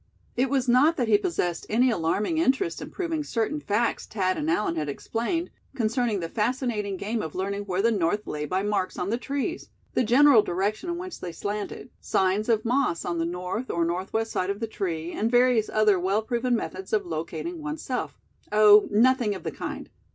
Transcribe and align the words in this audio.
It 0.35 0.49
was 0.49 0.67
not 0.67 0.97
that 0.97 1.07
he 1.07 1.15
possessed 1.19 1.67
any 1.69 1.91
alarming 1.91 2.39
interest 2.39 2.81
in 2.81 2.89
proving 2.89 3.23
certain 3.23 3.59
facts 3.59 4.07
Thad 4.07 4.35
and 4.35 4.49
Allan 4.49 4.75
had 4.75 4.89
explained, 4.89 5.51
concerning 5.75 6.19
the 6.21 6.27
fascinating 6.27 6.97
game 6.97 7.21
of 7.21 7.35
learning 7.35 7.65
where 7.67 7.83
the 7.83 7.91
north 7.91 8.25
lay 8.25 8.47
by 8.47 8.63
marks 8.63 8.97
on 8.97 9.11
the 9.11 9.19
trees; 9.19 9.69
the 9.93 10.03
general 10.03 10.41
direction 10.41 10.89
in 10.89 10.97
which 10.97 11.19
they 11.19 11.31
slanted; 11.31 11.91
signs 11.99 12.49
of 12.49 12.65
moss 12.65 13.05
on 13.05 13.19
the 13.19 13.25
north 13.25 13.69
or 13.69 13.85
northwest 13.85 14.31
side 14.31 14.49
of 14.49 14.59
the 14.59 14.65
tree, 14.65 15.11
and 15.11 15.29
various 15.29 15.69
other 15.69 15.99
well 15.99 16.23
proven 16.23 16.55
methods 16.55 16.93
of 16.93 17.05
locating 17.05 17.61
one's 17.61 17.83
self. 17.83 18.17
Oh! 18.51 18.87
nothing 18.89 19.35
of 19.35 19.43
the 19.43 19.51
kind. 19.51 19.87